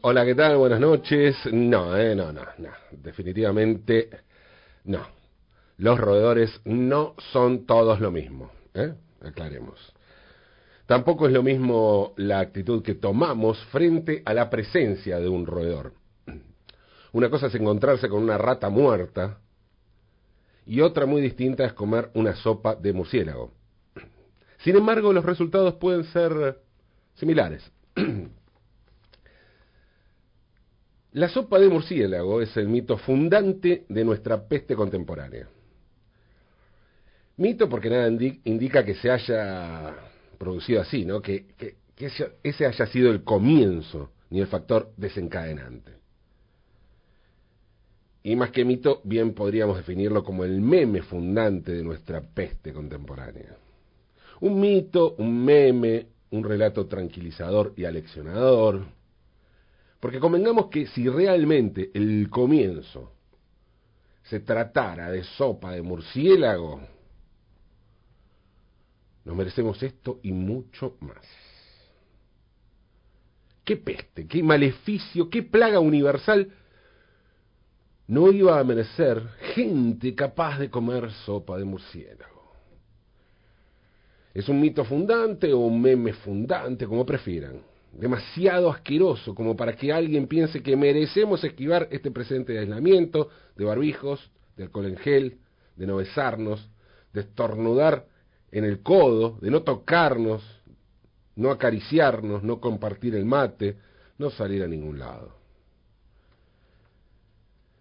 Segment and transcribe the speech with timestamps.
[0.00, 0.56] Hola, ¿qué tal?
[0.58, 1.36] Buenas noches.
[1.52, 2.70] No, eh, no, no, no.
[2.92, 4.08] Definitivamente
[4.84, 5.00] no.
[5.78, 8.52] Los roedores no son todos lo mismo.
[8.74, 8.94] ¿eh?
[9.22, 9.92] Aclaremos.
[10.86, 15.94] Tampoco es lo mismo la actitud que tomamos frente a la presencia de un roedor.
[17.12, 19.40] Una cosa es encontrarse con una rata muerta
[20.64, 23.52] y otra muy distinta es comer una sopa de murciélago.
[24.58, 26.60] Sin embargo, los resultados pueden ser
[27.14, 27.68] similares.
[31.18, 35.48] La sopa de murciélago es el mito fundante de nuestra peste contemporánea.
[37.38, 38.08] Mito porque nada
[38.44, 39.96] indica que se haya
[40.38, 41.20] producido así, ¿no?
[41.20, 41.46] Que,
[42.44, 45.90] ese haya sido el comienzo ni el factor desencadenante.
[48.22, 53.56] Y más que mito, bien podríamos definirlo como el meme fundante de nuestra peste contemporánea.
[54.40, 58.97] Un mito, un meme, un relato tranquilizador y aleccionador.
[60.00, 63.12] Porque convengamos que si realmente el comienzo
[64.22, 66.80] se tratara de sopa de murciélago,
[69.24, 71.26] nos merecemos esto y mucho más.
[73.64, 76.50] ¿Qué peste, qué maleficio, qué plaga universal
[78.06, 79.22] no iba a merecer
[79.54, 82.54] gente capaz de comer sopa de murciélago?
[84.32, 87.60] ¿Es un mito fundante o un meme fundante, como prefieran?
[87.98, 93.64] Demasiado asqueroso como para que alguien piense que merecemos esquivar este presente de aislamiento, de
[93.64, 95.38] barbijos, de alcohol en gel,
[95.74, 96.70] de no besarnos,
[97.12, 98.06] de estornudar
[98.52, 100.44] en el codo, de no tocarnos,
[101.34, 103.76] no acariciarnos, no compartir el mate,
[104.16, 105.34] no salir a ningún lado.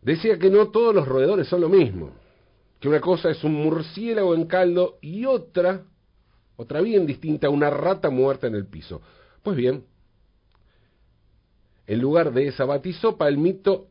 [0.01, 2.11] Decía que no todos los roedores son lo mismo,
[2.79, 5.83] que una cosa es un murciélago en caldo y otra,
[6.55, 9.01] otra bien distinta, una rata muerta en el piso.
[9.43, 9.83] Pues bien,
[11.87, 13.87] en lugar de esa batisopa, el mito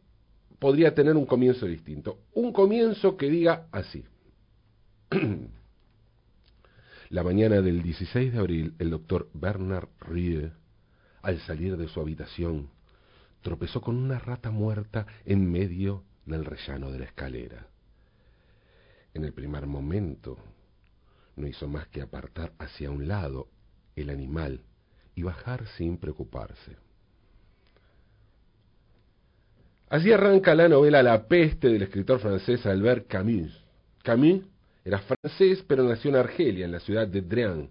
[0.58, 2.20] podría tener un comienzo distinto.
[2.34, 4.04] Un comienzo que diga así.
[7.08, 10.50] La mañana del 16 de abril, el doctor Bernard Rie,
[11.22, 12.68] al salir de su habitación,
[13.42, 17.68] tropezó con una rata muerta en medio del rellano de la escalera.
[19.14, 20.36] En el primer momento,
[21.36, 23.48] no hizo más que apartar hacia un lado
[23.94, 24.62] el animal
[25.14, 26.85] y bajar sin preocuparse.
[29.88, 33.64] Así arranca la novela La peste del escritor francés Albert Camus.
[34.02, 34.42] Camus
[34.84, 37.68] era francés, pero nació en Argelia, en la ciudad de Drian,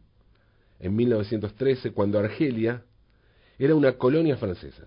[0.80, 2.84] en 1913, cuando Argelia
[3.58, 4.84] era una colonia francesa.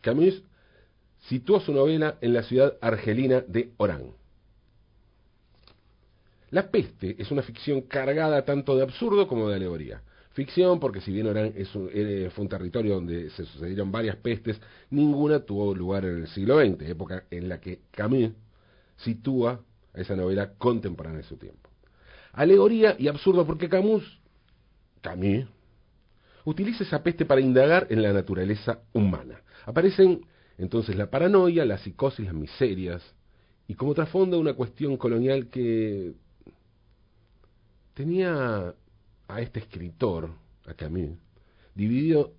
[0.00, 0.42] Camus
[1.28, 4.12] situó su novela en la ciudad argelina de Orán.
[6.50, 10.02] La peste es una ficción cargada tanto de absurdo como de alegoría.
[10.36, 11.90] Ficción porque si bien Orán un,
[12.30, 14.60] fue un territorio donde se sucedieron varias pestes,
[14.90, 18.32] ninguna tuvo lugar en el siglo XX, época en la que Camus
[18.98, 19.62] sitúa
[19.94, 21.70] esa novela contemporánea de su tiempo.
[22.34, 24.20] Alegoría y absurdo porque Camus,
[25.00, 25.46] Camus,
[26.44, 29.40] utiliza esa peste para indagar en la naturaleza humana.
[29.64, 30.26] Aparecen
[30.58, 33.02] entonces la paranoia, la psicosis, las miserias,
[33.68, 36.12] y como trasfondo una cuestión colonial que
[37.94, 38.74] tenía
[39.28, 40.30] a este escritor,
[40.66, 41.18] a Camus,
[41.74, 42.32] dividido,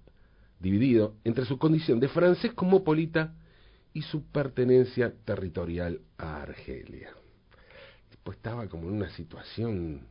[0.59, 3.34] dividido entre su condición de francés cosmopolita
[3.94, 7.12] y su pertenencia territorial a Argelia
[8.28, 10.06] pues estaba como en una situación,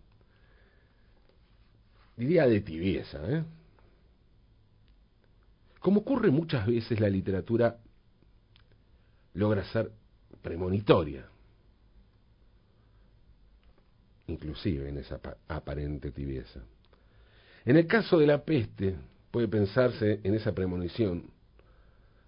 [2.17, 3.21] diría, de tibieza.
[3.31, 3.45] ¿eh?
[5.81, 7.77] Como ocurre muchas veces, la literatura
[9.35, 9.93] logra ser
[10.41, 11.29] premonitoria,
[14.29, 16.63] inclusive en esa aparente tibieza.
[17.67, 18.95] En el caso de la peste,
[19.33, 21.25] puede pensarse en esa premonición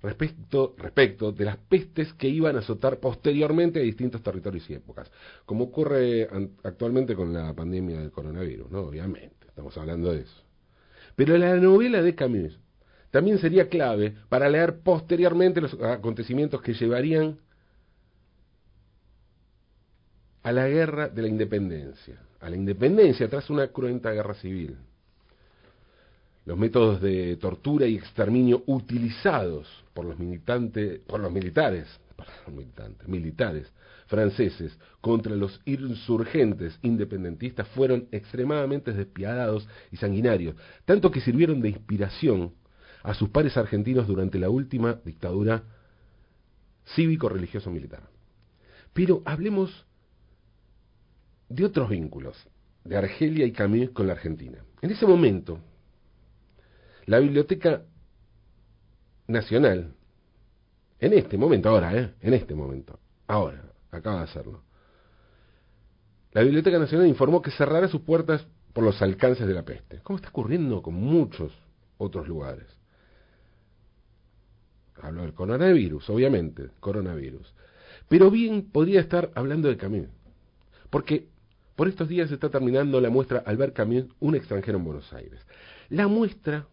[0.02, 5.10] respecto, respecto de las pestes que iban a azotar posteriormente a distintos territorios y épocas,
[5.46, 6.28] como ocurre
[6.64, 8.80] actualmente con la pandemia del coronavirus, ¿no?
[8.80, 10.42] Obviamente, estamos hablando de eso.
[11.14, 12.58] Pero la novela de Camus
[13.12, 17.38] también sería clave para leer posteriormente los acontecimientos que llevarían
[20.42, 24.76] a la guerra de la independencia, a la independencia tras una cruenta guerra civil
[26.48, 31.86] los métodos de tortura y exterminio utilizados por los militantes, por los militares,
[32.50, 33.70] militantes, militares
[34.06, 40.56] franceses contra los insurgentes independentistas fueron extremadamente despiadados y sanguinarios,
[40.86, 42.54] tanto que sirvieron de inspiración
[43.02, 45.64] a sus pares argentinos durante la última dictadura
[46.94, 48.08] cívico-religioso-militar.
[48.94, 49.84] Pero hablemos
[51.50, 52.42] de otros vínculos
[52.84, 54.64] de Argelia y Camus con la Argentina.
[54.80, 55.60] En ese momento,
[57.08, 57.84] la Biblioteca
[59.26, 59.94] Nacional
[61.00, 62.14] en este momento, ahora, ¿eh?
[62.20, 64.62] En este momento, ahora, acaba de hacerlo.
[66.32, 70.18] La Biblioteca Nacional informó que cerrará sus puertas por los alcances de la peste, como
[70.18, 71.50] está ocurriendo con muchos
[71.96, 72.66] otros lugares.
[75.00, 77.54] Hablo del coronavirus, obviamente, coronavirus.
[78.08, 80.08] Pero bien podría estar hablando de Camus,
[80.90, 81.28] porque
[81.74, 85.40] por estos días se está terminando la muestra Albert Camus, un extranjero en Buenos Aires.
[85.88, 86.66] La muestra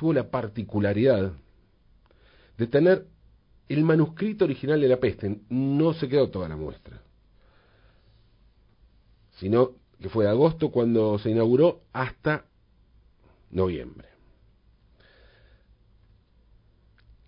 [0.00, 1.30] tuvo la particularidad
[2.56, 3.06] de tener
[3.68, 7.02] el manuscrito original de la peste, no se quedó toda la muestra,
[9.32, 12.46] sino que fue de agosto cuando se inauguró hasta
[13.50, 14.08] noviembre.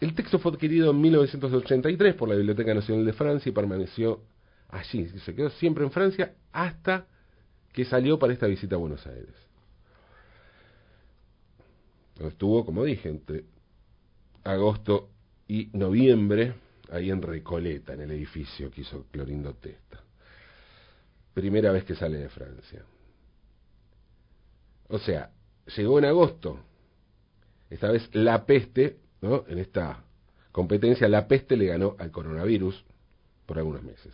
[0.01, 4.23] El texto fue adquirido en 1983 por la Biblioteca Nacional de Francia y permaneció
[4.71, 7.07] allí, se quedó siempre en Francia hasta
[7.71, 9.52] que salió para esta visita a Buenos Aires.
[12.21, 13.45] Estuvo, como dije, entre
[14.45, 15.11] agosto
[15.49, 16.55] y noviembre,
[16.91, 20.01] ahí en Recoleta, en el edificio que hizo Clorindo Testa.
[21.35, 22.85] Primera vez que sale de Francia.
[24.89, 25.31] O sea,
[25.77, 26.59] llegó en agosto.
[27.71, 29.45] Esta vez la peste, ¿no?
[29.49, 30.05] En esta
[30.53, 32.85] competencia, la peste le ganó al coronavirus
[33.47, 34.13] por algunos meses.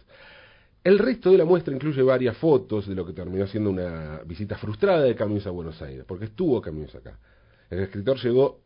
[0.84, 4.56] El resto de la muestra incluye varias fotos de lo que terminó siendo una visita
[4.56, 7.18] frustrada de Camus a Buenos Aires, porque estuvo Camus acá.
[7.70, 8.60] El escritor llegó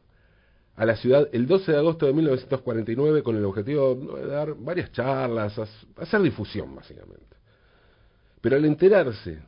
[0.77, 4.91] a la ciudad el 12 de agosto de 1949 con el objetivo de dar varias
[4.93, 5.59] charlas,
[5.97, 7.37] hacer difusión básicamente.
[8.41, 9.41] Pero al enterarse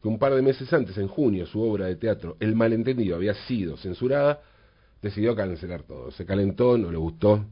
[0.00, 3.34] que un par de meses antes, en junio, su obra de teatro El malentendido había
[3.34, 4.40] sido censurada,
[5.00, 6.10] decidió cancelar todo.
[6.10, 7.44] Se calentó, no le gustó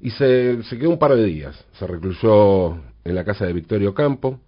[0.00, 1.64] y se, se quedó un par de días.
[1.78, 2.74] Se recluyó
[3.04, 4.40] en la casa de Victorio Campo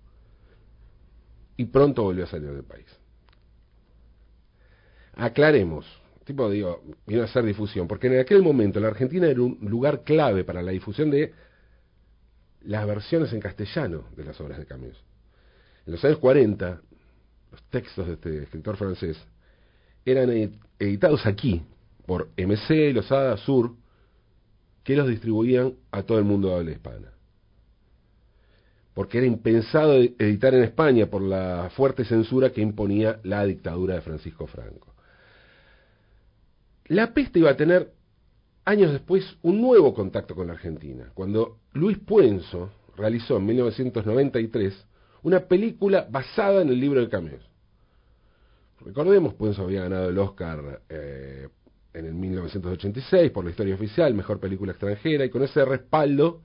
[1.57, 3.00] y pronto volvió a salir del país
[5.15, 5.87] aclaremos,
[6.25, 10.45] tipo digo, a hacer difusión, porque en aquel momento la Argentina era un lugar clave
[10.45, 11.33] para la difusión de
[12.63, 15.03] las versiones en castellano de las obras de Camus.
[15.87, 16.81] En los años 40,
[17.51, 19.17] los textos de este escritor francés
[20.05, 20.31] eran
[20.79, 21.63] editados aquí
[22.07, 23.75] por MC, Losada, Sur,
[24.83, 27.13] que los distribuían a todo el mundo de habla hispana.
[28.95, 34.01] Porque era impensado editar en España por la fuerte censura que imponía la dictadura de
[34.01, 34.95] Francisco Franco.
[36.91, 37.93] La peste iba a tener
[38.65, 44.87] años después un nuevo contacto con la Argentina, cuando Luis Puenzo realizó en 1993
[45.23, 47.49] una película basada en el libro de Camus.
[48.85, 51.47] Recordemos, Puenzo había ganado el Oscar eh,
[51.95, 56.41] en el 1986 por la historia oficial, mejor película extranjera, y con ese respaldo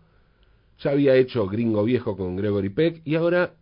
[0.78, 3.56] ya había hecho Gringo Viejo con Gregory Peck y ahora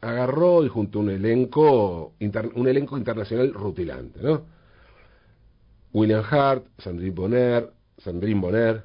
[0.00, 2.12] agarró y junto a un elenco,
[2.54, 4.59] un elenco internacional rutilante, ¿no?
[5.92, 8.84] William Hart, Sandrine Bonner, Sandrine Bonner,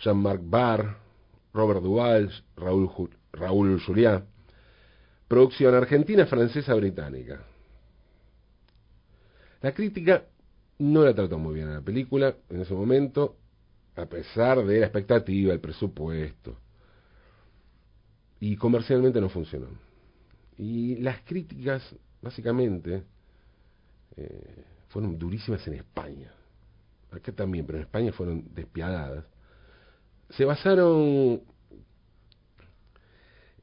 [0.00, 0.96] Jean-Marc Barr,
[1.52, 2.90] Robert Duvall, Raúl,
[3.32, 4.24] Raúl Juliá.
[5.28, 7.42] Producción argentina, francesa, británica.
[9.60, 10.24] La crítica
[10.78, 13.36] no la trató muy bien a la película en ese momento,
[13.96, 16.58] a pesar de la expectativa, el presupuesto.
[18.40, 19.68] Y comercialmente no funcionó.
[20.58, 21.82] Y las críticas,
[22.20, 23.04] básicamente,
[24.16, 26.30] eh, fueron durísimas en España.
[27.10, 29.24] Acá también, pero en España fueron despiadadas.
[30.30, 31.42] Se basaron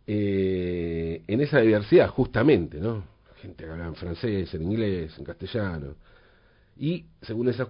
[0.06, 3.04] eh, en esa diversidad, justamente, ¿no?
[3.42, 5.96] Gente que hablaba en francés, en inglés, en castellano.
[6.78, 7.70] Y, según esos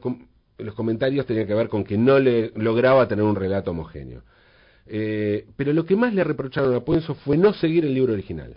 [0.57, 4.23] los comentarios, tenía que ver con que no le lograba tener un relato homogéneo.
[4.85, 8.55] Eh, pero lo que más le reprocharon a Puenzo fue no seguir el libro original.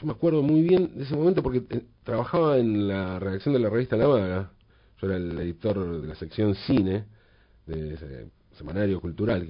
[0.00, 3.60] Yo me acuerdo muy bien de ese momento porque eh, trabajaba en la redacción de
[3.60, 4.50] la revista La Vaga.
[5.00, 7.04] Yo era el editor de la sección cine
[7.66, 9.46] de ese semanario cultural.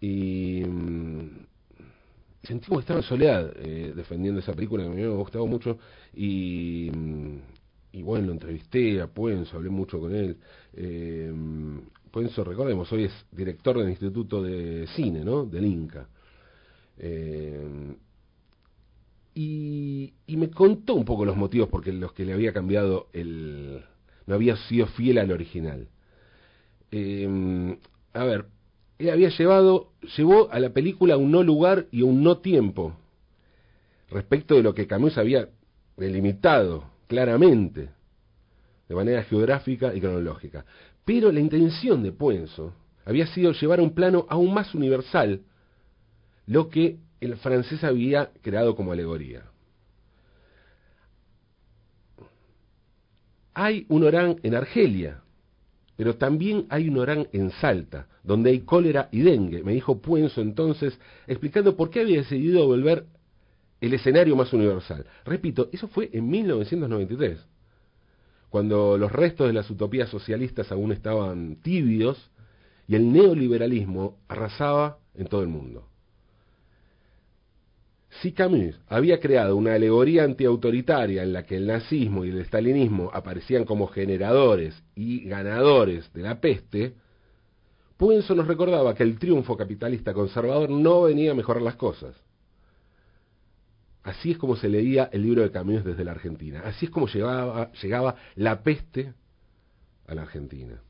[0.00, 1.30] Y mm,
[2.44, 5.78] sentimos que estaba en soledad eh, defendiendo esa película que me había gustado mucho.
[6.14, 7.36] Y, mm,
[7.94, 10.36] y bueno, lo entrevisté a Puenzo, hablé mucho con él.
[10.74, 11.32] Eh,
[12.12, 15.44] Puenzo, recordemos, hoy es director del Instituto de Cine, ¿no?
[15.44, 16.06] Del Inca.
[17.00, 17.47] Eh,
[19.40, 23.84] y, me contó un poco los motivos por los que le había cambiado el...
[24.26, 25.86] no había sido fiel al original.
[26.90, 27.78] Em,
[28.14, 28.46] a ver,
[28.98, 32.96] él había llevado, llevó a la película un no lugar y un no tiempo
[34.10, 35.50] respecto de lo que Camus había
[35.96, 37.90] delimitado claramente,
[38.88, 40.64] de manera geográfica y cronológica.
[41.04, 45.42] Pero la intención de Puenzo había sido llevar un plano aún más universal
[46.46, 49.44] lo que el francés había creado como alegoría.
[53.54, 55.22] Hay un Orán en Argelia,
[55.96, 60.40] pero también hay un Orán en Salta, donde hay cólera y dengue, me dijo Puenzo
[60.40, 63.06] entonces, explicando por qué había decidido volver
[63.80, 65.06] el escenario más universal.
[65.24, 67.38] Repito, eso fue en 1993,
[68.48, 72.30] cuando los restos de las utopías socialistas aún estaban tibios
[72.86, 75.88] y el neoliberalismo arrasaba en todo el mundo.
[78.20, 83.10] Si Camus había creado una alegoría antiautoritaria en la que el nazismo y el estalinismo
[83.12, 86.94] aparecían como generadores y ganadores de la peste,
[87.98, 92.14] Puenzo nos recordaba que el triunfo capitalista conservador no venía a mejorar las cosas.
[94.04, 96.62] Así es como se leía el libro de Camus desde la Argentina.
[96.64, 99.12] Así es como llegaba, llegaba la peste
[100.06, 100.80] a la Argentina.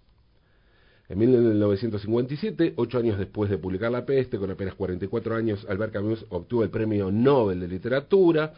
[1.09, 6.27] En 1957, ocho años después de publicar La Peste, con apenas 44 años, Albert Camus
[6.29, 8.53] obtuvo el Premio Nobel de Literatura.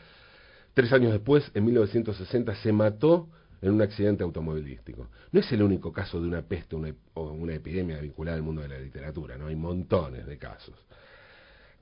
[0.74, 3.28] Tres años después, en 1960, se mató
[3.62, 5.08] en un accidente automovilístico.
[5.30, 6.74] No es el único caso de una peste
[7.14, 10.74] o una epidemia vinculada al mundo de la literatura, no hay montones de casos.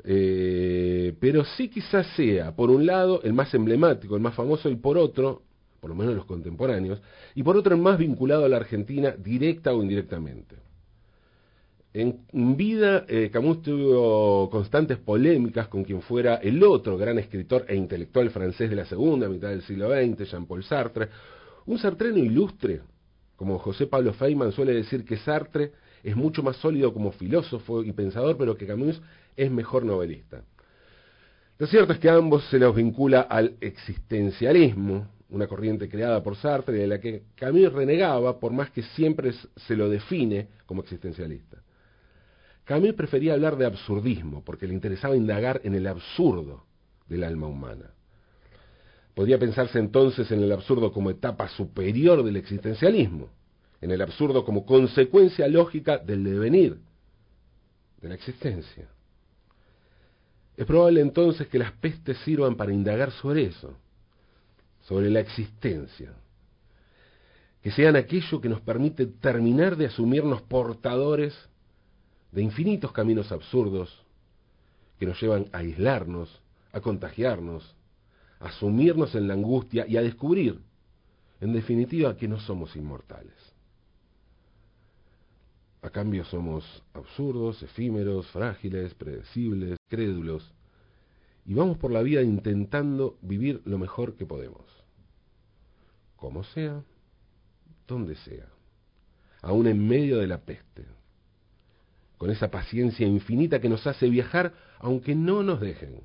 [0.05, 4.77] Eh, pero sí quizás sea, por un lado, el más emblemático, el más famoso, y
[4.77, 5.43] por otro,
[5.81, 7.01] por lo menos los contemporáneos,
[7.35, 10.57] y por otro el más vinculado a la Argentina directa o indirectamente.
[11.95, 17.75] En vida, eh, Camus tuvo constantes polémicas con quien fuera el otro gran escritor e
[17.75, 21.09] intelectual francés de la segunda mitad del siglo XX, Jean-Paul Sartre,
[21.67, 22.83] un sartreno ilustre,
[23.37, 27.93] como José Pablo Feynman suele decir que Sartre es mucho más sólido como filósofo y
[27.93, 29.01] pensador, pero que Camus
[29.37, 30.43] es mejor novelista.
[31.59, 36.79] Lo cierto es que ambos se los vincula al existencialismo, una corriente creada por Sartre
[36.79, 41.59] de la que Camus renegaba por más que siempre se lo define como existencialista.
[42.65, 46.65] Camus prefería hablar de absurdismo porque le interesaba indagar en el absurdo
[47.07, 47.91] del alma humana.
[49.15, 53.31] Podría pensarse entonces en el absurdo como etapa superior del existencialismo,
[53.81, 56.79] en el absurdo como consecuencia lógica del devenir,
[58.01, 58.89] de la existencia.
[60.57, 63.77] Es probable entonces que las pestes sirvan para indagar sobre eso,
[64.89, 66.15] sobre la existencia,
[67.63, 71.35] que sean aquello que nos permite terminar de asumirnos portadores
[72.33, 74.03] de infinitos caminos absurdos
[74.99, 76.41] que nos llevan a aislarnos,
[76.73, 77.77] a contagiarnos,
[78.41, 80.59] a sumirnos en la angustia y a descubrir,
[81.43, 83.37] en definitiva, que no somos inmortales.
[85.83, 86.65] A cambio somos
[86.95, 90.51] absurdos, efímeros, frágiles, predecibles, crédulos,
[91.45, 94.78] y vamos por la vida intentando vivir lo mejor que podemos
[96.19, 96.83] como sea,
[97.87, 98.47] donde sea,
[99.41, 100.85] aún en medio de la peste,
[102.19, 106.03] con esa paciencia infinita que nos hace viajar aunque no nos dejen,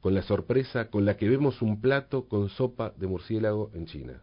[0.00, 4.22] con la sorpresa con la que vemos un plato con sopa de murciélago en China,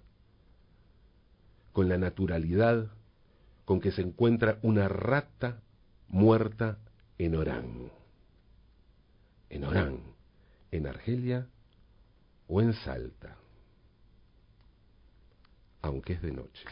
[1.71, 2.91] con la naturalidad
[3.63, 5.61] con que se encuentra una rata
[6.07, 6.77] muerta
[7.17, 7.89] en Orán,
[9.49, 9.99] en Orán,
[10.71, 11.47] en Argelia
[12.47, 13.37] o en Salta
[15.85, 16.65] aunque es de noche.